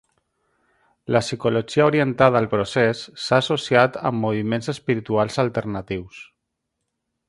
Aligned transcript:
La 1.15 1.21
psicologia 1.25 1.85
orientada 1.89 2.41
al 2.43 2.49
procés, 2.55 3.05
s'ha 3.27 3.41
associat 3.45 4.03
amb 4.13 4.27
moviments 4.27 4.75
espirituals 4.77 5.43
alternatius. 5.49 6.29